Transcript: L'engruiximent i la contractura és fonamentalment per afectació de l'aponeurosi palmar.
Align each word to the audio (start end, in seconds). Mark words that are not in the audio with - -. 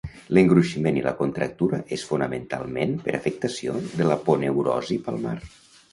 L'engruiximent 0.35 0.95
i 0.99 1.03
la 1.07 1.13
contractura 1.19 1.81
és 1.99 2.05
fonamentalment 2.13 2.95
per 3.05 3.15
afectació 3.19 3.77
de 4.01 4.09
l'aponeurosi 4.11 4.99
palmar. 5.09 5.37